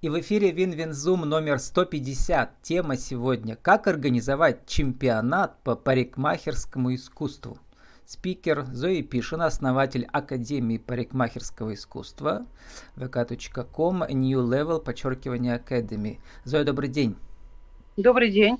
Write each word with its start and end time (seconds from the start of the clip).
И 0.00 0.08
в 0.08 0.18
эфире 0.18 0.50
WinWin 0.50 0.97
Zoom 0.97 1.28
номер 1.28 1.58
150. 1.58 2.62
Тема 2.62 2.96
сегодня 2.96 3.54
«Как 3.54 3.86
организовать 3.86 4.66
чемпионат 4.66 5.62
по 5.62 5.76
парикмахерскому 5.76 6.94
искусству». 6.94 7.58
Спикер 8.06 8.64
Зои 8.72 9.02
Пишина, 9.02 9.44
основатель 9.44 10.08
Академии 10.10 10.78
парикмахерского 10.78 11.74
искусства 11.74 12.46
vk.com 12.96 14.04
New 14.08 14.40
Level, 14.40 14.80
подчеркивание 14.80 15.58
Academy. 15.58 16.18
Зоя, 16.44 16.64
добрый 16.64 16.88
день. 16.88 17.14
Добрый 17.98 18.30
день. 18.30 18.58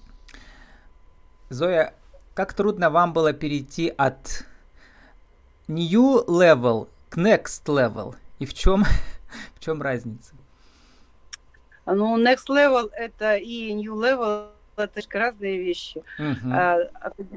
Зоя, 1.49 1.95
как 2.35 2.53
трудно 2.53 2.91
вам 2.91 3.15
было 3.15 3.33
перейти 3.33 3.89
от 3.89 4.45
New 5.69 6.23
Level 6.27 6.89
к 7.09 7.17
Next 7.17 7.65
Level? 7.65 8.15
И 8.39 8.45
в 8.45 8.53
чем, 8.53 8.85
в 9.55 9.61
чем 9.61 9.81
разница? 9.81 10.35
Ну, 11.95 12.17
Next 12.19 12.49
Level 12.49 12.91
это 12.93 13.37
и 13.37 13.73
New 13.73 13.95
Level 13.95 14.49
это 14.77 15.01
разные 15.19 15.59
вещи. 15.59 16.03
Uh-huh. 16.19 16.89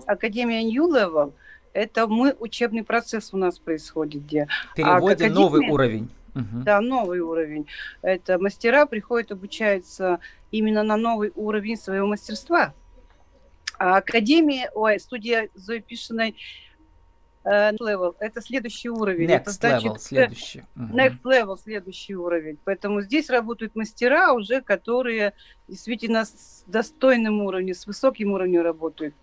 Академия 0.08 0.64
New 0.64 0.88
Level 0.88 1.34
это 1.73 2.08
мы 2.08 2.36
учебный 2.40 2.84
процесс 2.84 3.34
у 3.34 3.38
нас 3.38 3.59
происходит, 3.59 4.23
где. 4.23 4.48
Переводим 4.76 5.31
а 5.31 5.34
новый 5.34 5.70
уровень. 5.70 6.09
Угу. 6.36 6.64
Да, 6.64 6.81
новый 6.81 7.20
уровень. 7.20 7.68
Это 8.02 8.40
мастера 8.40 8.86
приходят, 8.86 9.31
обучаются 9.31 10.20
именно 10.52 10.84
на 10.84 10.98
новый 10.98 11.31
уровень 11.36 11.78
своего 11.78 12.08
мастерства. 12.08 12.73
А 13.78 13.98
академия, 13.98 14.72
ой, 14.73 15.00
студия 15.00 15.50
Зои 15.56 15.80
Пишиной 15.80 16.36
level, 17.46 18.16
это 18.20 18.42
следующий 18.42 18.90
уровень. 18.90 19.30
Next 19.30 19.36
это 19.36 19.52
значит, 19.52 19.92
level, 19.92 20.00
следующий. 20.00 20.64
Next 20.76 21.22
level, 21.24 21.58
следующий 21.58 22.16
уровень. 22.16 22.58
Поэтому 22.64 23.02
здесь 23.02 23.30
работают 23.30 23.76
мастера 23.76 24.34
уже, 24.34 24.62
которые 24.62 25.34
действительно 25.68 26.26
с 26.26 26.64
достойным 26.68 27.42
уровнем, 27.42 27.74
с 27.74 27.86
высоким 27.86 28.32
уровнем 28.32 28.62
работают. 28.62 29.16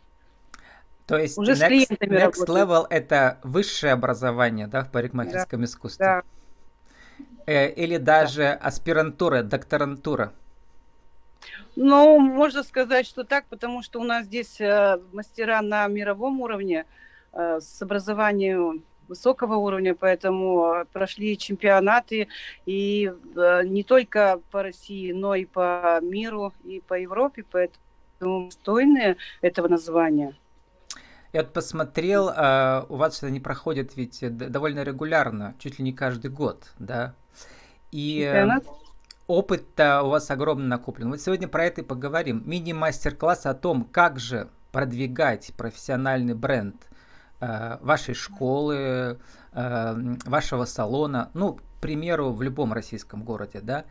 То 1.06 1.18
есть 1.18 1.38
Уже 1.38 1.52
next, 1.52 1.98
next 1.98 2.46
level 2.46 2.86
это 2.88 3.38
высшее 3.42 3.94
образование, 3.94 4.68
да, 4.68 4.84
в 4.84 4.92
парикмахерском 4.92 5.60
да, 5.60 5.64
искусстве? 5.64 6.06
Да. 6.06 6.22
Э, 7.46 7.68
или 7.72 7.96
даже 7.96 8.42
да. 8.42 8.54
аспирантура, 8.54 9.42
докторантура? 9.42 10.32
Ну, 11.74 12.18
можно 12.18 12.62
сказать, 12.62 13.06
что 13.06 13.24
так, 13.24 13.46
потому 13.46 13.82
что 13.82 13.98
у 14.00 14.04
нас 14.04 14.26
здесь 14.26 14.60
э, 14.60 15.00
мастера 15.12 15.62
на 15.62 15.88
мировом 15.88 16.40
уровне 16.42 16.80
э, 16.80 16.84
с 17.32 17.82
образованием 17.82 18.84
высокого 19.10 19.56
уровня, 19.56 19.94
поэтому 19.94 20.72
э, 20.72 20.84
прошли 20.92 21.36
чемпионаты 21.36 22.28
и 22.64 23.12
э, 23.36 23.62
не 23.64 23.82
только 23.82 24.40
по 24.50 24.62
России, 24.62 25.12
но 25.12 25.34
и 25.34 25.44
по 25.44 25.98
миру, 26.00 26.54
и 26.64 26.80
по 26.80 26.94
Европе, 26.94 27.44
поэтому 27.50 28.46
достойные 28.46 29.16
этого 29.42 29.68
названия. 29.68 30.34
Я 31.32 31.42
вот 31.42 31.52
посмотрел, 31.52 32.30
а, 32.34 32.86
у 32.88 32.96
вас 32.96 33.18
это 33.18 33.30
не 33.30 33.40
проходит 33.40 33.96
ведь 33.96 34.18
довольно 34.36 34.82
регулярно, 34.82 35.54
чуть 35.58 35.78
ли 35.78 35.84
не 35.84 35.92
каждый 35.92 36.30
год, 36.30 36.72
да? 36.78 37.14
И 37.92 38.22
э, 38.22 38.46
опыт-то 39.26 40.02
у 40.02 40.10
вас 40.10 40.30
огромно 40.30 40.66
накоплен. 40.66 41.10
Вот 41.10 41.20
сегодня 41.20 41.48
про 41.48 41.64
это 41.64 41.82
и 41.82 41.84
поговорим. 41.84 42.42
Мини-мастер-класс 42.46 43.46
о 43.46 43.54
том, 43.54 43.84
как 43.84 44.18
же 44.18 44.48
продвигать 44.72 45.52
профессиональный 45.56 46.34
бренд 46.34 46.76
э, 46.89 46.89
вашей 47.40 48.14
школы, 48.14 49.18
э, 49.52 50.16
вашего 50.26 50.64
салона, 50.64 51.30
ну, 51.34 51.54
к 51.54 51.62
примеру, 51.80 52.32
в 52.32 52.42
любом 52.42 52.72
российском 52.72 53.24
городе, 53.24 53.60
да, 53.60 53.84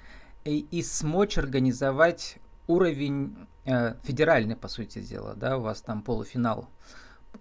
и, 0.45 0.59
и 0.71 0.83
смочь 0.83 1.37
организовать 1.37 2.37
уровень 2.67 3.35
э, 3.65 3.95
федеральный, 4.03 4.55
по 4.55 4.67
сути 4.67 4.99
дела, 4.99 5.33
да, 5.35 5.57
у 5.57 5.61
вас 5.61 5.81
там 5.81 6.01
полуфинал 6.01 6.69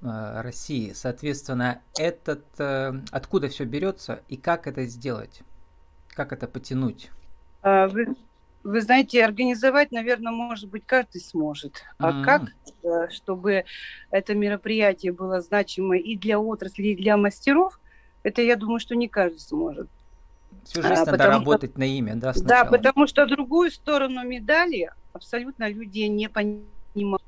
Э, 0.02 0.42
России. 0.42 0.92
Соответственно, 0.92 1.80
этот 1.98 2.44
э, 2.58 2.92
откуда 3.10 3.48
все 3.48 3.64
берется 3.64 4.22
и 4.28 4.36
как 4.36 4.68
это 4.68 4.84
сделать, 4.84 5.40
как 6.10 6.32
это 6.32 6.46
потянуть? 6.46 7.10
Вы 8.68 8.82
знаете, 8.82 9.24
организовать, 9.24 9.92
наверное, 9.92 10.32
может 10.32 10.68
быть, 10.68 10.84
каждый 10.84 11.22
сможет. 11.22 11.82
А 11.98 12.10
mm-hmm. 12.10 12.24
как, 12.24 12.42
э, 12.82 13.08
чтобы 13.10 13.64
это 14.10 14.34
мероприятие 14.34 15.12
было 15.12 15.40
значимо 15.40 15.96
и 15.96 16.16
для 16.16 16.38
отрасли, 16.38 16.88
и 16.88 16.96
для 16.96 17.16
мастеров, 17.16 17.80
это 18.22 18.42
я 18.42 18.56
думаю, 18.56 18.78
что 18.78 18.94
не 18.94 19.08
каждый 19.08 19.40
сможет. 19.40 19.88
Всю 20.64 20.82
жизнь 20.82 21.02
а, 21.02 21.06
надо 21.06 21.26
работать 21.26 21.70
что, 21.70 21.80
на 21.80 21.84
имя, 21.84 22.14
да? 22.16 22.34
Сначала. 22.34 22.64
Да, 22.64 22.70
потому 22.70 23.06
что 23.06 23.26
другую 23.26 23.70
сторону 23.70 24.22
медали 24.22 24.90
абсолютно 25.14 25.70
люди 25.70 26.00
не 26.00 26.28
понимают, 26.28 27.22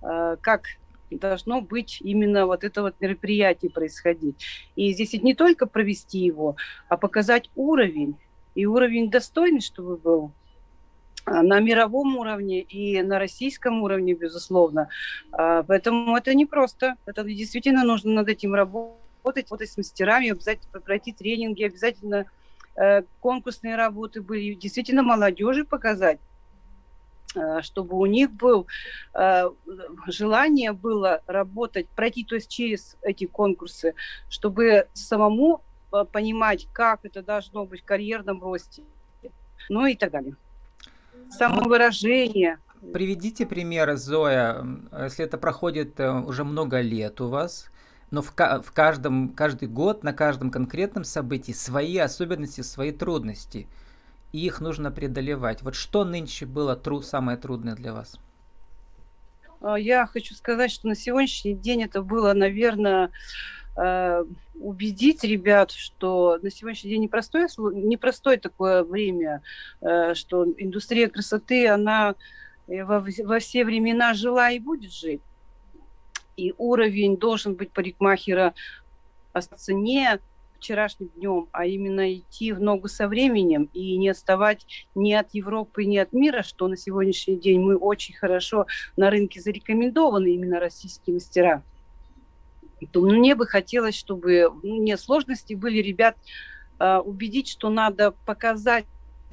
как 0.00 0.62
должно 1.10 1.60
быть 1.60 1.98
именно 2.00 2.46
вот 2.46 2.64
это 2.64 2.82
вот 2.82 2.94
мероприятие 3.00 3.70
происходить. 3.70 4.42
И 4.76 4.92
здесь 4.94 5.12
не 5.12 5.34
только 5.34 5.66
провести 5.66 6.20
его, 6.20 6.56
а 6.88 6.96
показать 6.96 7.50
уровень, 7.54 8.16
и 8.54 8.64
уровень 8.64 9.10
достойный, 9.10 9.60
чтобы 9.60 9.98
был 9.98 10.32
на 11.26 11.60
мировом 11.60 12.16
уровне 12.16 12.60
и 12.60 13.02
на 13.02 13.18
российском 13.18 13.82
уровне, 13.82 14.14
безусловно. 14.14 14.88
А, 15.32 15.62
поэтому 15.64 16.16
это 16.16 16.34
не 16.34 16.46
просто. 16.46 16.94
Это 17.04 17.24
действительно 17.24 17.84
нужно 17.84 18.12
над 18.12 18.28
этим 18.28 18.54
работать, 18.54 18.96
работать 19.24 19.70
с 19.70 19.76
мастерами, 19.76 20.30
обязательно 20.30 20.80
пройти 20.80 21.12
тренинги, 21.12 21.64
обязательно 21.64 22.26
э, 22.76 23.02
конкурсные 23.20 23.74
работы 23.74 24.22
были, 24.22 24.54
действительно 24.54 25.02
молодежи 25.02 25.64
показать. 25.64 26.20
Э, 27.36 27.60
чтобы 27.62 27.98
у 27.98 28.06
них 28.06 28.30
был 28.32 28.66
э, 29.14 29.50
желание 30.06 30.72
было 30.72 31.20
работать, 31.26 31.88
пройти 31.88 32.24
то 32.24 32.34
есть 32.36 32.50
через 32.50 32.96
эти 33.02 33.26
конкурсы, 33.26 33.94
чтобы 34.28 34.86
самому 34.94 35.60
э, 35.92 36.04
понимать, 36.10 36.66
как 36.72 37.00
это 37.04 37.22
должно 37.22 37.66
быть 37.66 37.82
в 37.82 37.84
карьерном 37.84 38.42
росте, 38.42 38.82
ну 39.68 39.86
и 39.86 39.94
так 39.94 40.12
далее. 40.12 40.36
Самовыражение. 41.30 42.58
Приведите 42.92 43.46
примеры, 43.46 43.96
Зоя, 43.96 44.64
если 44.92 45.24
это 45.24 45.38
проходит 45.38 45.98
уже 45.98 46.44
много 46.44 46.80
лет 46.80 47.20
у 47.20 47.28
вас, 47.28 47.70
но 48.10 48.22
в, 48.22 48.32
в 48.32 48.72
каждом, 48.72 49.30
каждый 49.30 49.68
год 49.68 50.04
на 50.04 50.12
каждом 50.12 50.50
конкретном 50.50 51.04
событии 51.04 51.52
свои 51.52 51.98
особенности, 51.98 52.60
свои 52.60 52.92
трудности– 52.92 53.66
и 54.36 54.46
их 54.46 54.60
нужно 54.60 54.90
преодолевать. 54.90 55.62
Вот 55.62 55.74
что 55.74 56.04
нынче 56.04 56.46
было 56.46 56.76
тру 56.76 57.00
самое 57.02 57.38
трудное 57.38 57.74
для 57.74 57.92
вас? 57.92 58.18
А, 59.60 59.76
я 59.76 60.06
хочу 60.06 60.34
сказать, 60.34 60.70
что 60.70 60.88
на 60.88 60.94
сегодняшний 60.94 61.54
день 61.54 61.84
это 61.84 62.02
было, 62.02 62.34
наверное, 62.34 63.06
э, 63.06 63.10
убедить 64.60 65.22
ребят, 65.24 65.70
что 65.70 66.38
на 66.42 66.50
сегодняшний 66.50 66.90
день 66.90 67.02
непростое, 67.02 67.46
непростое 67.58 68.38
такое 68.38 68.82
время, 68.82 69.42
э, 69.80 70.14
что 70.14 70.46
индустрия 70.56 71.08
красоты, 71.08 71.68
она 71.68 72.14
э, 72.68 72.84
во, 72.84 73.04
во 73.24 73.38
все 73.38 73.64
времена 73.64 74.14
жила 74.14 74.50
и 74.50 74.58
будет 74.58 74.92
жить. 74.92 75.20
И 76.36 76.54
уровень 76.58 77.16
должен 77.16 77.54
быть 77.54 77.70
парикмахера 77.70 78.54
остаться 79.32 79.72
не 79.72 80.20
вчерашним 80.58 81.08
днем, 81.14 81.48
а 81.52 81.66
именно 81.66 82.14
идти 82.14 82.52
в 82.52 82.60
ногу 82.60 82.88
со 82.88 83.08
временем 83.08 83.68
и 83.74 83.98
не 83.98 84.08
отставать 84.08 84.66
ни 84.94 85.12
от 85.12 85.34
Европы, 85.34 85.84
ни 85.84 85.98
от 85.98 86.12
мира, 86.12 86.42
что 86.42 86.66
на 86.66 86.76
сегодняшний 86.76 87.36
день 87.36 87.60
мы 87.60 87.76
очень 87.76 88.14
хорошо 88.14 88.66
на 88.96 89.10
рынке 89.10 89.40
зарекомендованы, 89.40 90.28
именно 90.34 90.58
российские 90.58 91.14
мастера. 91.14 91.62
То 92.92 93.00
мне 93.00 93.34
бы 93.34 93.46
хотелось, 93.46 93.94
чтобы 93.94 94.50
ну, 94.62 94.82
не 94.82 94.96
сложности 94.98 95.54
были 95.54 95.78
ребят 95.78 96.16
э, 96.78 96.98
убедить, 96.98 97.48
что 97.48 97.70
надо 97.70 98.12
показать 98.26 98.84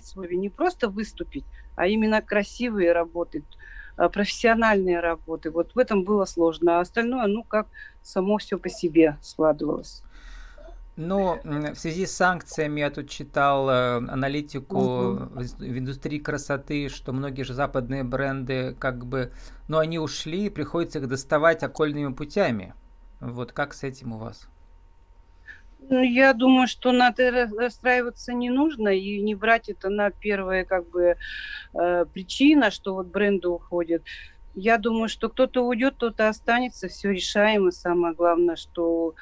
свой, 0.02 0.36
не 0.36 0.50
просто 0.50 0.90
выступить, 0.90 1.46
а 1.76 1.88
именно 1.88 2.22
красивые 2.22 2.94
работы, 2.94 3.44
э, 3.98 4.10
профессиональные 4.10 5.02
работы. 5.02 5.52
Вот 5.52 5.76
в 5.76 5.80
этом 5.80 6.04
было 6.04 6.26
сложно, 6.26 6.78
а 6.78 6.82
остальное, 6.82 7.28
ну, 7.28 7.44
как 7.44 7.68
само 8.02 8.38
все 8.38 8.58
по 8.58 8.70
себе 8.70 9.18
складывалось. 9.22 10.04
Ну, 10.96 11.40
в 11.44 11.76
связи 11.76 12.06
с 12.06 12.16
санкциями 12.16 12.82
я 12.82 12.92
тут 12.92 13.10
читал 13.10 13.68
э, 13.68 13.96
аналитику 13.98 14.78
угу. 14.78 15.16
в, 15.34 15.58
в 15.58 15.78
индустрии 15.80 16.20
красоты, 16.20 16.88
что 16.88 17.12
многие 17.14 17.42
же 17.42 17.56
западные 17.56 18.04
бренды 18.04 18.76
как 18.78 19.06
бы, 19.06 19.32
ну, 19.68 19.80
они 19.80 19.98
ушли, 19.98 20.50
приходится 20.50 21.00
их 21.00 21.08
доставать 21.08 21.64
окольными 21.64 22.14
путями. 22.14 22.76
Вот 23.24 23.54
как 23.54 23.74
с 23.74 23.84
этим 23.84 24.14
у 24.14 24.18
вас? 24.18 24.48
Ну, 25.90 26.02
я 26.02 26.34
думаю, 26.34 26.68
что 26.68 26.92
надо 26.92 27.48
расстраиваться 27.58 28.34
не 28.34 28.50
нужно 28.50 28.90
и 28.90 29.22
не 29.22 29.34
брать 29.34 29.70
это 29.70 29.90
на 29.90 30.12
первая 30.12 30.66
как 30.66 30.90
бы 30.90 31.16
э, 31.74 32.06
причина, 32.14 32.70
что 32.70 32.96
вот 32.96 33.08
бренды 33.08 33.48
уходят. 33.48 34.04
Я 34.56 34.78
думаю, 34.78 35.08
что 35.08 35.30
кто-то 35.30 35.66
уйдет, 35.66 35.96
кто-то 35.96 36.28
останется, 36.28 36.88
все 36.88 37.12
решаемо. 37.12 37.72
Самое 37.72 38.14
главное, 38.14 38.56
что 38.56 39.16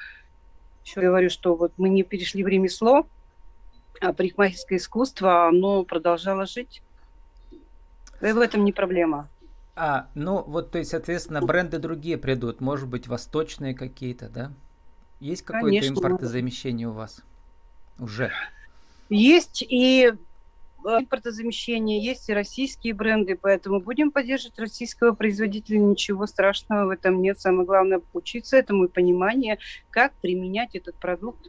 еще 0.84 1.00
говорю, 1.00 1.30
что 1.30 1.54
вот 1.54 1.72
мы 1.76 1.88
не 1.88 2.02
перешли 2.02 2.42
в 2.42 2.48
ремесло, 2.48 3.06
а 4.00 4.12
парикмахерское 4.12 4.78
искусство, 4.78 5.46
оно 5.46 5.84
продолжало 5.84 6.46
жить. 6.46 6.82
И 8.20 8.32
в 8.32 8.38
этом 8.38 8.64
не 8.64 8.72
проблема. 8.72 9.28
А, 9.84 10.06
ну 10.14 10.44
вот, 10.44 10.70
то 10.70 10.78
есть, 10.78 10.92
соответственно, 10.92 11.40
бренды 11.40 11.80
другие 11.80 12.16
придут, 12.16 12.60
может 12.60 12.88
быть, 12.88 13.08
восточные 13.08 13.74
какие-то, 13.74 14.28
да? 14.28 14.52
Есть 15.18 15.42
какое-то 15.42 15.88
импортозамещение 15.88 16.86
у 16.86 16.92
вас 16.92 17.24
уже? 17.98 18.30
Есть 19.08 19.60
и 19.68 20.12
э, 20.84 20.88
импортозамещение, 20.88 22.00
есть 22.00 22.28
и 22.28 22.32
российские 22.32 22.94
бренды, 22.94 23.36
поэтому 23.36 23.80
будем 23.80 24.12
поддерживать 24.12 24.56
российского 24.60 25.16
производителя, 25.16 25.80
ничего 25.80 26.28
страшного 26.28 26.86
в 26.86 26.90
этом 26.90 27.20
нет. 27.20 27.40
Самое 27.40 27.66
главное 27.66 28.02
учиться 28.12 28.56
этому 28.56 28.84
и 28.84 28.88
понимание, 28.88 29.58
как 29.90 30.12
применять 30.22 30.76
этот 30.76 30.94
продукт. 30.94 31.48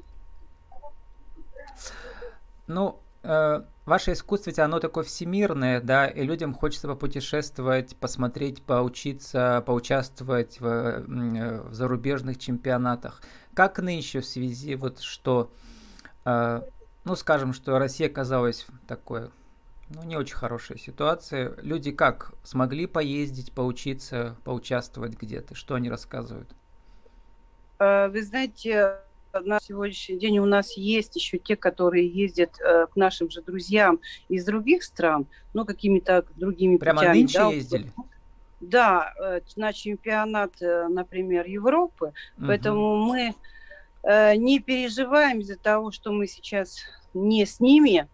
Ну, 2.66 2.98
э, 3.22 3.62
ваше 3.86 4.14
искусство, 4.14 4.50
ведь 4.50 4.60
оно 4.60 4.80
такое 4.80 5.04
всемирное, 5.04 5.82
да, 5.82 6.08
и 6.08 6.24
людям 6.24 6.54
хочется 6.54 6.88
попутешествовать, 6.88 7.96
посмотреть, 7.98 8.64
поучиться, 8.64 9.64
поучаствовать 9.66 10.60
в, 10.60 10.66
э, 10.66 11.62
в 11.62 11.74
зарубежных 11.74 12.40
чемпионатах. 12.40 13.22
Как 13.54 13.80
нынче 13.80 14.22
в 14.22 14.26
связи 14.26 14.76
вот 14.76 15.00
что, 15.00 15.52
э, 16.26 16.62
ну, 17.04 17.16
скажем, 17.16 17.54
что 17.54 17.78
Россия 17.78 18.08
оказалась 18.08 18.66
в 18.68 18.88
такой, 18.88 19.30
ну, 19.90 20.04
не 20.04 20.16
очень 20.16 20.36
хорошей 20.36 20.80
ситуации. 20.80 21.54
Люди 21.62 21.92
как 21.92 22.34
смогли 22.44 22.88
поездить, 22.88 23.52
поучиться, 23.52 24.38
поучаствовать 24.44 25.20
где-то? 25.20 25.56
Что 25.56 25.76
они 25.76 25.90
рассказывают? 25.90 26.50
Э, 27.80 28.08
вы 28.08 28.24
знаете, 28.24 29.00
на 29.42 29.60
сегодняшний 29.60 30.18
день 30.18 30.40
у 30.40 30.46
нас 30.46 30.78
есть 30.78 31.16
еще 31.16 31.38
те, 31.38 31.56
которые 31.56 32.08
ездят 32.08 32.60
э, 32.60 32.88
к 32.88 32.96
нашим 32.96 33.30
же 33.30 33.42
друзьям 33.42 34.00
из 34.30 34.46
других 34.46 34.84
стран, 34.84 35.26
ну, 35.54 35.66
какими-то 35.66 36.26
другими 36.36 36.78
Прямо 36.78 37.00
путями. 37.00 37.18
нынче 37.18 37.40
да, 37.40 37.50
ездили? 37.50 37.92
Да, 38.62 39.14
э, 39.20 39.42
на 39.56 39.74
чемпионат, 39.74 40.62
э, 40.62 40.88
например, 40.88 41.48
Европы. 41.48 42.14
Угу. 42.38 42.48
Поэтому 42.48 42.98
мы 42.98 43.34
э, 44.04 44.36
не 44.36 44.60
переживаем 44.60 45.40
из-за 45.40 45.58
того, 45.58 45.92
что 45.92 46.12
мы 46.12 46.28
сейчас 46.28 46.78
не 47.14 47.46
с 47.46 47.60
ними, 47.60 48.08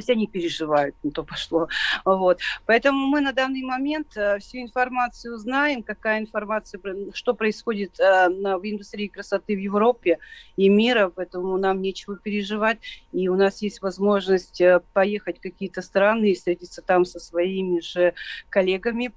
есть 0.00 0.10
они 0.10 0.26
переживают, 0.26 0.96
не 1.02 1.10
то 1.10 1.22
пошло. 1.22 1.68
Вот. 2.04 2.40
Поэтому 2.66 3.06
мы 3.06 3.20
на 3.20 3.32
данный 3.32 3.62
момент 3.62 4.16
э, 4.16 4.38
всю 4.38 4.58
информацию 4.58 5.36
знаем, 5.36 5.82
какая 5.82 6.20
информация, 6.20 6.80
что 7.12 7.34
происходит 7.34 7.98
э, 8.00 8.28
в 8.28 8.60
индустрии 8.64 9.08
красоты 9.08 9.54
в 9.54 9.60
Европе 9.60 10.18
и 10.56 10.68
мира, 10.68 11.12
поэтому 11.14 11.56
нам 11.56 11.80
нечего 11.80 12.16
переживать. 12.16 12.78
И 13.12 13.28
у 13.28 13.36
нас 13.36 13.62
есть 13.62 13.82
возможность 13.82 14.60
э, 14.60 14.80
поехать 14.92 15.38
в 15.38 15.42
какие-то 15.42 15.82
страны 15.82 16.30
и 16.32 16.34
встретиться 16.34 16.82
там 16.82 17.04
со 17.04 17.20
своими 17.20 17.80
же 17.80 18.14
коллегами 18.48 19.12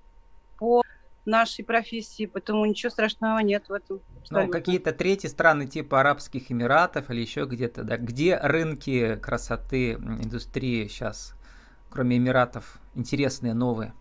по 0.58 0.84
нашей 1.25 1.64
профессии, 1.64 2.25
поэтому 2.25 2.66
ничего 2.66 2.90
страшного 2.90 3.40
нет 3.40 3.70
в 3.70 3.74
этом. 3.74 4.02
Ну, 4.30 4.48
какие-то 4.50 4.92
третьи 4.92 5.28
страны 5.28 5.68
типа 5.68 6.02
Арабских 6.02 6.52
Эмиратов 6.52 7.10
или 7.10 7.22
еще 7.22 7.46
где-то, 7.46 7.84
да, 7.84 7.98
где 7.98 8.38
рынки 8.38 9.16
красоты 9.18 9.94
индустрии 9.94 10.88
сейчас, 10.88 11.36
кроме 11.90 12.18
Эмиратов, 12.18 12.80
интересные, 12.96 13.54
новые? 13.54 13.94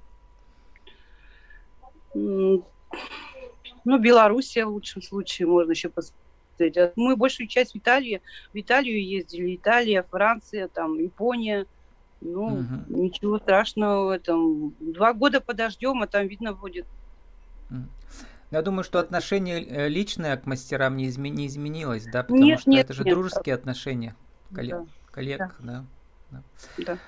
Ну, 2.15 3.99
Белоруссия 3.99 4.65
в 4.65 4.71
лучшем 4.71 5.03
случае 5.03 5.49
можно 5.49 5.73
еще 5.73 5.89
посмотреть. 5.89 6.77
А 6.77 6.93
мы 6.97 7.17
большую 7.17 7.49
часть 7.49 7.73
в 7.73 7.77
Италии, 7.77 8.23
в 8.53 8.57
Италию 8.57 9.05
ездили, 9.05 9.57
Италия, 9.57 10.03
Франция, 10.03 10.69
там, 10.69 10.99
Япония. 10.99 11.67
Ну, 12.25 12.45
угу. 12.45 13.03
ничего 13.03 13.39
страшного 13.39 14.07
в 14.07 14.11
этом. 14.11 14.75
Два 14.79 15.13
года 15.13 15.41
подождем, 15.41 16.03
а 16.03 16.07
там 16.07 16.29
видно 16.29 16.53
будет. 16.53 16.87
Я 18.51 18.61
думаю, 18.61 18.85
что 18.85 18.99
отношение 18.99 19.65
э, 19.65 19.89
личное 19.89 20.37
к 20.37 20.45
мастерам 20.45 20.97
не, 20.97 21.09
изме- 21.09 21.31
не 21.31 21.47
изменилось, 21.47 22.05
да, 22.05 22.23
потому 22.23 22.45
нет, 22.45 22.61
что 22.61 22.71
нет, 22.71 22.85
это 22.85 22.93
же 22.93 23.03
нет. 23.03 23.15
дружеские 23.15 23.55
отношения 23.55 24.15
коллег, 24.55 24.79
да. 24.79 24.87
коллег 25.11 25.39
да. 25.61 25.85
Да. 26.31 26.43
да. 26.79 26.99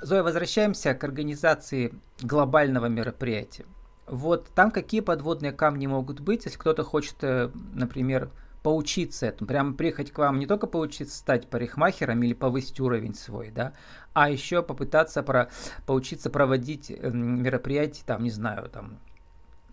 Зоя, 0.00 0.22
возвращаемся 0.22 0.94
к 0.94 1.04
организации 1.04 1.94
глобального 2.22 2.86
мероприятия. 2.86 3.66
Вот 4.06 4.48
там 4.54 4.70
какие 4.70 5.00
подводные 5.00 5.52
камни 5.52 5.86
могут 5.86 6.20
быть, 6.20 6.46
если 6.46 6.58
кто-то 6.58 6.82
хочет, 6.82 7.16
э, 7.22 7.50
например, 7.74 8.30
поучиться 8.62 9.26
этому, 9.26 9.48
прямо 9.48 9.74
приехать 9.74 10.10
к 10.10 10.18
вам 10.18 10.38
не 10.38 10.46
только 10.46 10.66
поучиться 10.66 11.16
стать 11.16 11.48
парикмахером 11.48 12.22
или 12.22 12.32
повысить 12.32 12.80
уровень 12.80 13.14
свой, 13.14 13.50
да, 13.50 13.74
а 14.12 14.30
еще 14.30 14.62
попытаться 14.62 15.22
про, 15.22 15.50
поучиться 15.86 16.30
проводить 16.30 16.90
мероприятия, 16.90 18.02
там, 18.04 18.22
не 18.24 18.30
знаю, 18.30 18.68
там, 18.70 18.98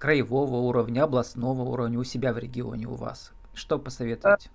краевого 0.03 0.57
уровня, 0.57 1.05
областного 1.05 1.61
уровня 1.61 1.97
у 1.97 2.03
себя 2.03 2.33
в 2.33 2.37
регионе 2.37 2.87
у 2.87 2.95
вас? 2.95 3.31
Что 3.53 3.79
посоветуете? 3.79 4.49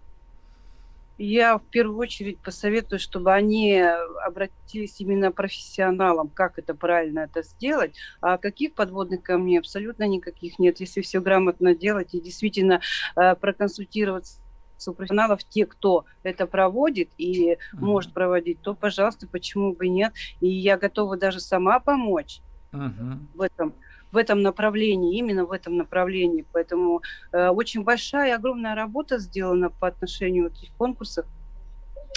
Я 1.17 1.57
в 1.57 1.63
первую 1.63 1.97
очередь 1.97 2.39
посоветую, 2.39 2.99
чтобы 2.99 3.33
они 3.33 3.83
обратились 4.27 5.01
именно 5.01 5.33
профессионалам, 5.33 6.29
как 6.29 6.59
это 6.59 6.75
правильно 6.75 7.21
это 7.21 7.43
сделать. 7.43 7.95
А 8.21 8.37
каких 8.37 8.75
подводных 8.75 9.23
камней 9.23 9.59
абсолютно 9.59 10.07
никаких 10.07 10.59
нет. 10.59 10.81
Если 10.81 11.01
все 11.01 11.19
грамотно 11.19 11.75
делать 11.75 12.13
и 12.13 12.21
действительно 12.21 12.83
э, 13.17 13.35
проконсультироваться 13.35 14.43
у 14.87 14.93
профессионалов, 14.93 15.43
те, 15.45 15.65
кто 15.65 16.05
это 16.25 16.47
проводит 16.47 17.09
и 17.17 17.53
mm-hmm. 17.53 17.57
может 17.73 18.13
проводить, 18.13 18.61
то, 18.61 18.75
пожалуйста, 18.75 19.27
почему 19.27 19.73
бы 19.73 19.89
нет. 19.89 20.13
И 20.43 20.49
я 20.49 20.77
готова 20.77 21.17
даже 21.17 21.41
сама 21.41 21.81
помочь 21.81 22.43
mm-hmm. 22.73 23.19
в 23.35 23.41
этом 23.41 23.73
в 24.13 24.17
этом 24.17 24.43
направлении, 24.43 25.19
именно 25.19 25.45
в 25.45 25.53
этом 25.53 25.77
направлении. 25.77 26.47
Поэтому 26.53 27.03
э, 27.33 27.49
очень 27.49 27.85
большая 27.85 28.29
и 28.29 28.33
огромная 28.33 28.75
работа 28.75 29.19
сделана 29.19 29.71
по 29.71 29.89
отношению 29.89 30.51
к 30.51 30.55
этих 30.55 30.73
конкурсов. 30.75 31.27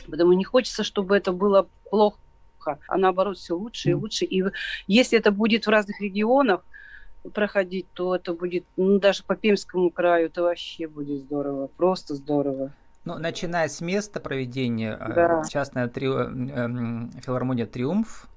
Потому 0.07 0.33
не 0.33 0.43
хочется, 0.43 0.83
чтобы 0.83 1.15
это 1.15 1.31
было 1.31 1.67
плохо, 1.89 2.17
а 2.87 2.97
наоборот 2.97 3.37
все 3.37 3.53
лучше 3.53 3.91
и 3.91 3.93
лучше. 3.93 4.25
И 4.25 4.43
если 4.87 5.17
это 5.17 5.31
будет 5.31 5.65
в 5.65 5.69
разных 5.69 6.01
регионах 6.01 6.63
проходить, 7.33 7.87
то 7.93 8.15
это 8.15 8.33
будет, 8.33 8.65
ну, 8.77 8.99
даже 8.99 9.23
по 9.23 9.35
Пермскому 9.35 9.91
краю, 9.91 10.27
это 10.27 10.41
вообще 10.41 10.87
будет 10.87 11.19
здорово, 11.21 11.67
просто 11.67 12.15
здорово. 12.15 12.71
Ну, 13.03 13.17
начиная 13.17 13.67
с 13.67 13.81
места 13.81 14.19
проведения, 14.19 14.97
э, 14.99 15.13
да. 15.13 15.43
частная 15.49 15.87
три, 15.87 16.07
э, 16.07 16.11
э, 16.11 17.21
филармония 17.21 17.65
«Триумф», 17.65 18.27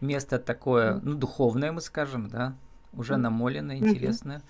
место 0.00 0.38
такое, 0.38 1.00
ну, 1.02 1.14
духовное, 1.14 1.72
мы 1.72 1.80
скажем, 1.80 2.28
да, 2.28 2.54
уже 2.92 3.16
намолено, 3.16 3.76
интересно. 3.76 4.42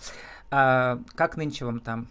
А 0.51 0.99
как 1.15 1.37
нынче 1.37 1.65
вам 1.65 1.81
там 1.81 2.09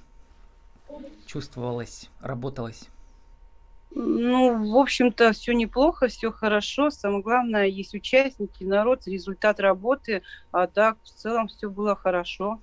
чувствовалось, 1.25 2.09
работалось? 2.21 2.89
Ну, 3.91 4.71
в 4.71 4.77
общем-то, 4.77 5.31
все 5.33 5.53
неплохо, 5.53 6.07
все 6.07 6.31
хорошо. 6.31 6.91
Самое 6.91 7.23
главное, 7.23 7.65
есть 7.65 7.95
участники, 7.95 8.63
народ, 8.63 9.07
результат 9.07 9.59
работы. 9.59 10.21
А 10.51 10.67
так, 10.67 10.97
в 11.03 11.09
целом, 11.09 11.47
все 11.47 11.69
было 11.69 11.95
хорошо. 11.95 12.59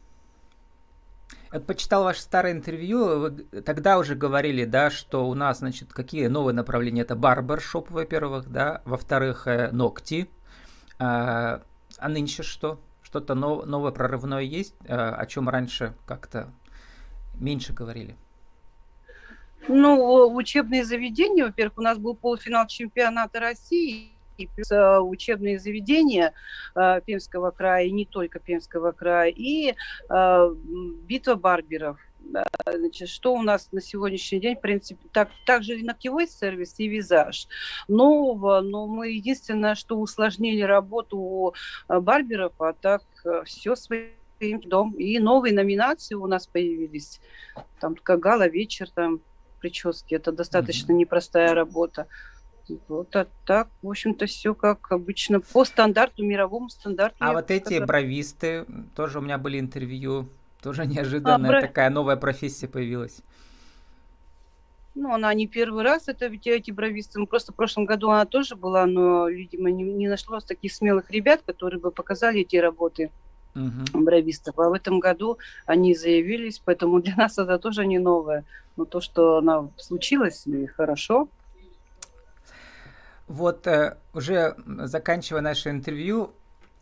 Я 1.53 1.61
почитал 1.61 2.05
ваше 2.05 2.21
старое 2.21 2.53
интервью, 2.53 3.19
вы 3.19 3.31
тогда 3.63 3.99
уже 3.99 4.15
говорили, 4.15 4.65
да, 4.65 4.91
что 4.91 5.29
у 5.29 5.35
нас, 5.35 5.59
значит, 5.59 5.93
какие 5.93 6.27
новые 6.29 6.55
направления? 6.55 7.03
Это 7.03 7.17
барбершоп, 7.17 7.91
во-первых, 7.91 8.51
да, 8.51 8.83
во-вторых, 8.85 9.47
э, 9.47 9.71
ногти. 9.73 10.29
А, 10.99 11.63
а 11.99 12.09
нынче 12.09 12.43
что? 12.43 12.79
Что-то 13.17 13.35
нов- 13.35 13.65
новое, 13.65 13.93
прорывное 13.93 14.43
есть, 14.43 14.75
э, 14.85 14.95
о 14.95 15.25
чем 15.25 15.49
раньше 15.49 15.95
как-то 16.05 16.53
меньше 17.41 17.73
говорили? 17.73 18.15
Ну, 19.69 20.35
учебные 20.35 20.85
заведения, 20.85 21.47
во-первых, 21.47 21.79
у 21.79 21.81
нас 21.81 21.97
был 21.97 22.15
полуфинал 22.15 22.67
чемпионата 22.67 23.41
России, 23.41 24.11
и 24.37 24.49
плюс 24.49 24.71
э, 24.71 24.99
учебные 24.99 25.59
заведения 25.59 26.35
э, 26.75 27.01
Пермского 27.07 27.53
края, 27.53 27.87
и 27.87 27.91
не 27.91 28.05
только 28.05 28.39
Пермского 28.39 28.93
края, 28.93 29.33
и 29.35 29.75
э, 30.11 30.55
битва 31.09 31.37
барберов. 31.37 31.99
Значит, 32.67 33.09
что 33.09 33.35
у 33.35 33.43
нас 33.43 33.69
на 33.73 33.81
сегодняшний 33.81 34.41
день, 34.41 34.57
в 34.57 34.61
принципе, 34.61 35.09
так, 35.13 35.31
также 35.45 35.79
и 35.79 35.83
ногтевой 35.83 36.27
сервис, 36.29 36.75
и 36.79 36.89
визаж. 36.89 37.49
Нового, 37.89 38.61
но 38.61 38.87
мы 38.87 39.11
единственное, 39.11 39.75
что 39.75 39.99
усложнили 39.99 40.63
работу 40.63 41.19
у 41.19 41.55
э, 41.89 42.01
барберов, 42.01 42.53
а 42.61 42.73
так 42.73 43.03
э, 43.25 43.43
все 43.45 43.77
своим 43.77 44.61
дом. 44.65 44.93
И 44.93 45.19
новые 45.19 45.55
номинации 45.55 46.15
у 46.15 46.27
нас 46.27 46.47
появились. 46.47 47.21
Там 47.81 47.95
как 47.95 48.21
гала 48.21 48.49
вечер, 48.49 48.91
там 48.91 49.21
прически. 49.61 50.15
Это 50.15 50.33
достаточно 50.33 50.93
mm-hmm. 50.93 50.97
непростая 50.97 51.55
работа. 51.55 52.07
Вот 52.89 53.15
а 53.15 53.29
так, 53.47 53.69
в 53.81 53.89
общем-то, 53.89 54.27
все 54.27 54.55
как 54.55 54.91
обычно 54.91 55.41
по 55.41 55.65
стандарту, 55.65 56.25
мировому 56.25 56.69
стандарту. 56.69 57.17
А 57.21 57.33
вот 57.33 57.51
эти 57.51 57.79
бровисты, 57.79 58.67
тоже 58.97 59.19
у 59.21 59.23
меня 59.23 59.39
были 59.39 59.61
интервью 59.61 60.29
тоже 60.63 60.87
неожиданная 60.87 61.59
а, 61.59 61.61
такая 61.61 61.91
новая 61.91 62.17
профессия 62.17 62.69
появилась. 62.69 63.23
Ну, 64.95 65.13
она 65.13 65.33
не 65.35 65.47
первый 65.47 65.85
раз, 65.85 66.09
это 66.09 66.27
ведь 66.27 66.47
эти 66.47 66.71
бровисты. 66.71 67.19
Ну, 67.19 67.27
просто 67.27 67.53
в 67.53 67.55
прошлом 67.55 67.85
году 67.85 68.09
она 68.09 68.25
тоже 68.25 68.57
была, 68.57 68.87
но, 68.87 69.29
видимо, 69.29 69.71
не, 69.71 69.85
не 69.85 70.09
нашлось 70.09 70.45
таких 70.45 70.73
смелых 70.73 71.11
ребят, 71.11 71.43
которые 71.45 71.79
бы 71.79 71.91
показали 71.91 72.41
эти 72.41 72.57
работы 72.57 73.11
угу. 73.55 74.03
бровистов. 74.05 74.59
А 74.59 74.71
в 74.71 74.73
этом 74.73 74.99
году 74.99 75.39
они 75.67 75.95
заявились, 75.95 76.63
поэтому 76.65 77.01
для 77.01 77.15
нас 77.15 77.39
это 77.39 77.59
тоже 77.59 77.87
не 77.87 77.99
новое. 77.99 78.45
Но 78.77 78.87
то, 78.87 79.03
что 79.03 79.37
она 79.37 79.69
случилась, 79.77 80.47
и 80.47 80.67
хорошо. 80.67 81.29
Вот 83.29 83.67
э, 83.67 83.99
уже 84.15 84.57
заканчивая 84.67 85.43
наше 85.43 85.71
интервью, 85.71 86.33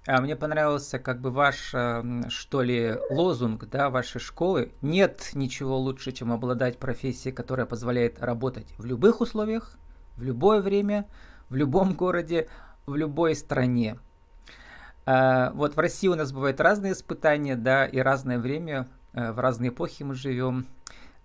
мне 0.07 0.37
понравился 0.37 0.99
как 0.99 1.21
бы 1.21 1.31
ваш, 1.31 1.73
эм, 1.73 2.29
что 2.29 2.61
ли, 2.61 2.97
лозунг, 3.11 3.65
да, 3.71 3.89
вашей 3.89 4.21
школы. 4.21 4.71
Нет 4.83 5.31
ничего 5.33 5.79
лучше, 5.79 6.13
чем 6.13 6.31
обладать 6.31 6.79
профессией, 6.79 7.35
которая 7.35 7.65
позволяет 7.65 8.21
работать 8.21 8.67
в 8.77 8.85
любых 8.85 9.23
условиях, 9.23 9.79
в 10.17 10.23
любое 10.23 10.61
время, 10.61 11.07
в 11.49 11.55
любом 11.55 11.95
городе, 11.95 12.49
в 12.85 12.95
любой 12.97 13.35
стране. 13.35 13.99
А, 15.07 15.53
вот 15.53 15.75
в 15.75 15.79
России 15.79 16.09
у 16.09 16.15
нас 16.15 16.33
бывают 16.33 16.61
разные 16.61 16.93
испытания, 16.93 17.57
да, 17.57 17.87
и 17.87 17.99
разное 17.99 18.39
время, 18.39 18.87
э, 19.15 19.33
в 19.33 19.39
разные 19.39 19.71
эпохи 19.71 20.03
мы 20.03 20.15
живем, 20.15 20.67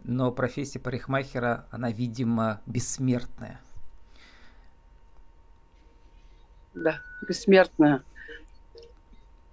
но 0.03 0.31
профессия 0.31 0.79
парикмахера, 0.79 1.65
она, 1.71 1.91
видимо, 1.91 2.62
бессмертная. 2.65 3.59
Да, 6.74 7.01
бессмертная. 7.27 8.03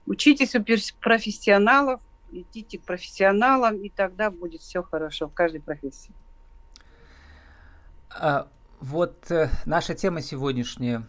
Учитесь 0.06 0.54
у 0.54 0.64
профессионалов, 1.00 2.00
идите 2.30 2.78
к 2.78 2.82
профессионалам, 2.82 3.76
и 3.76 3.88
тогда 3.88 4.30
будет 4.30 4.60
все 4.60 4.82
хорошо 4.82 5.28
в 5.28 5.34
каждой 5.34 5.60
профессии. 5.60 6.12
А, 8.10 8.48
вот 8.80 9.30
э, 9.30 9.48
наша 9.64 9.94
тема 9.94 10.22
сегодняшняя, 10.22 11.02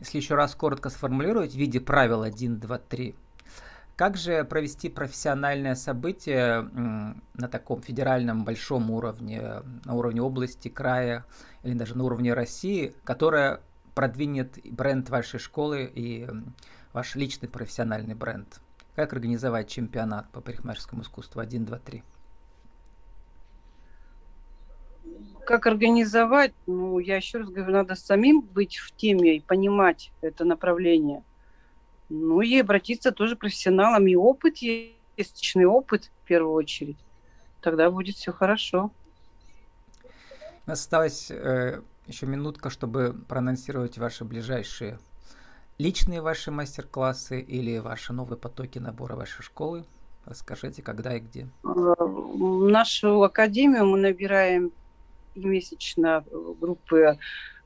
если 0.00 0.18
еще 0.18 0.34
раз 0.34 0.54
коротко 0.54 0.90
сформулировать 0.90 1.52
в 1.52 1.56
виде 1.56 1.80
правил 1.80 2.22
1, 2.22 2.58
2, 2.58 2.78
3. 2.78 3.14
Как 3.96 4.16
же 4.16 4.42
провести 4.42 4.88
профессиональное 4.88 5.76
событие 5.76 6.62
на 6.62 7.48
таком 7.48 7.80
федеральном 7.80 8.44
большом 8.44 8.90
уровне, 8.90 9.62
на 9.84 9.94
уровне 9.94 10.20
области, 10.20 10.68
края 10.68 11.24
или 11.62 11.74
даже 11.74 11.96
на 11.96 12.02
уровне 12.02 12.34
России, 12.34 12.92
которое 13.04 13.60
продвинет 13.94 14.58
бренд 14.64 15.08
вашей 15.10 15.38
школы 15.38 15.88
и 15.94 16.28
ваш 16.94 17.16
личный 17.16 17.48
профессиональный 17.50 18.14
бренд? 18.14 18.60
Как 18.94 19.12
организовать 19.12 19.68
чемпионат 19.68 20.30
по 20.30 20.40
парикмахерскому 20.40 21.02
искусству 21.02 21.40
1, 21.40 21.66
2, 21.66 21.78
3? 21.78 22.02
Как 25.44 25.66
организовать? 25.66 26.54
Ну, 26.66 26.98
я 27.00 27.16
еще 27.16 27.38
раз 27.38 27.50
говорю, 27.50 27.72
надо 27.72 27.96
самим 27.96 28.40
быть 28.40 28.76
в 28.78 28.92
теме 28.96 29.36
и 29.36 29.40
понимать 29.40 30.10
это 30.22 30.44
направление. 30.44 31.22
Ну 32.08 32.40
и 32.40 32.60
обратиться 32.60 33.12
тоже 33.12 33.36
к 33.36 33.40
профессионалам. 33.40 34.06
И 34.06 34.14
опыт 34.14 34.58
есть, 34.58 34.94
личный 35.16 35.66
опыт 35.66 36.10
в 36.22 36.26
первую 36.26 36.54
очередь. 36.54 36.98
Тогда 37.60 37.90
будет 37.90 38.14
все 38.14 38.32
хорошо. 38.32 38.90
У 40.66 40.70
нас 40.70 40.80
осталось 40.80 41.30
э, 41.30 41.82
еще 42.06 42.26
минутка, 42.26 42.70
чтобы 42.70 43.14
проанонсировать 43.28 43.98
ваши 43.98 44.24
ближайшие 44.24 44.98
личные 45.78 46.20
ваши 46.20 46.50
мастер-классы 46.50 47.40
или 47.40 47.78
ваши 47.78 48.12
новые 48.12 48.38
потоки 48.38 48.78
набора 48.78 49.16
вашей 49.16 49.42
школы? 49.42 49.84
Расскажите, 50.24 50.82
когда 50.82 51.16
и 51.16 51.20
где. 51.20 51.48
Нашу 51.62 53.22
академию 53.22 53.86
мы 53.86 53.98
набираем 53.98 54.72
месячно 55.34 56.24
группы 56.60 57.18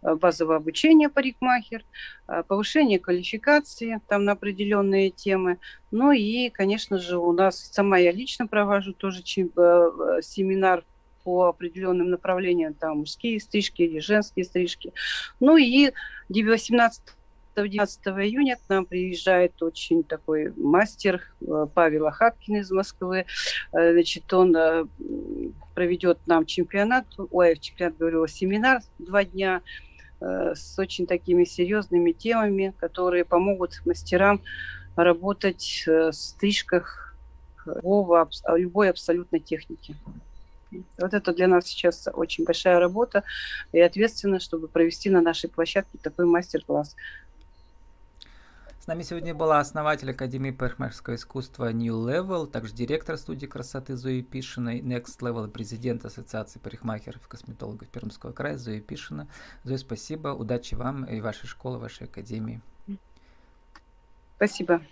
э, 0.02 0.14
базового 0.14 0.56
обучения 0.56 1.08
парикмахер, 1.08 1.84
э, 2.26 2.42
повышение 2.48 2.98
квалификации 2.98 4.00
там 4.08 4.24
на 4.24 4.32
определенные 4.32 5.10
темы. 5.10 5.58
Ну 5.90 6.12
и, 6.12 6.50
конечно 6.50 6.98
же, 6.98 7.18
у 7.18 7.32
нас 7.32 7.58
сама 7.72 7.98
я 7.98 8.10
лично 8.10 8.46
провожу 8.46 8.92
тоже 8.92 9.20
э, 9.20 9.22
семинар 9.24 10.84
по 11.22 11.44
определенным 11.44 12.10
направлениям, 12.10 12.74
там 12.74 13.00
мужские 13.00 13.38
стрижки 13.38 13.82
или 13.82 13.98
женские 13.98 14.46
стрижки. 14.46 14.92
Ну 15.40 15.56
и 15.58 15.92
18 16.42 17.02
19 17.56 18.06
июня 18.06 18.56
к 18.56 18.68
нам 18.68 18.86
приезжает 18.86 19.62
очень 19.62 20.04
такой 20.04 20.52
мастер 20.56 21.22
э, 21.40 21.66
Павел 21.74 22.06
Ахапкин 22.06 22.56
из 22.56 22.70
Москвы. 22.70 23.26
Э, 23.72 23.92
значит, 23.92 24.32
он 24.32 24.54
э, 24.56 24.84
проведет 25.74 26.18
нам 26.26 26.46
чемпионат, 26.46 27.06
ой, 27.30 27.56
чемпионат, 27.56 27.96
говорю, 27.98 28.26
семинар 28.26 28.80
два 28.98 29.24
дня 29.24 29.62
с 30.20 30.76
очень 30.80 31.06
такими 31.06 31.44
серьезными 31.44 32.10
темами, 32.10 32.74
которые 32.80 33.24
помогут 33.24 33.80
мастерам 33.84 34.42
работать 34.96 35.84
в 35.86 36.10
стрижках 36.10 37.16
любого, 37.64 38.28
любой 38.56 38.90
абсолютной 38.90 39.38
техники. 39.38 39.94
Вот 40.98 41.14
это 41.14 41.32
для 41.32 41.46
нас 41.46 41.66
сейчас 41.66 42.08
очень 42.12 42.44
большая 42.44 42.78
работа 42.78 43.22
и 43.72 43.80
ответственность, 43.80 44.44
чтобы 44.44 44.68
провести 44.68 45.08
на 45.08 45.20
нашей 45.20 45.48
площадке 45.48 45.98
такой 46.02 46.26
мастер-класс 46.26 46.96
нами 48.88 49.02
сегодня 49.02 49.34
была 49.34 49.60
основатель 49.60 50.10
Академии 50.10 50.50
парикмахерского 50.50 51.16
искусства 51.16 51.70
New 51.72 51.94
Level, 51.94 52.46
также 52.46 52.72
директор 52.72 53.18
студии 53.18 53.44
красоты 53.44 53.96
Зои 53.96 54.22
Пишина, 54.22 54.78
Next 54.78 55.20
Level, 55.20 55.46
президент 55.48 56.06
Ассоциации 56.06 56.58
парикмахеров 56.58 57.24
и 57.26 57.28
косметологов 57.28 57.86
Пермского 57.88 58.32
края 58.32 58.56
Зои 58.56 58.80
Пишина. 58.80 59.28
Зоя, 59.62 59.76
спасибо, 59.76 60.28
удачи 60.28 60.74
вам 60.74 61.04
и 61.04 61.20
вашей 61.20 61.46
школе, 61.46 61.76
вашей 61.76 62.06
академии. 62.06 62.62
Спасибо. 64.36 64.80